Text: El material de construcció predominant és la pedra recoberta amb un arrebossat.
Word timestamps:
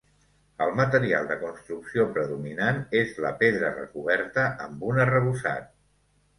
El 0.65 0.71
material 0.77 1.29
de 1.31 1.37
construcció 1.41 2.07
predominant 2.15 2.81
és 3.03 3.13
la 3.27 3.35
pedra 3.45 3.71
recoberta 3.79 4.49
amb 4.67 4.91
un 4.93 5.07
arrebossat. 5.07 5.73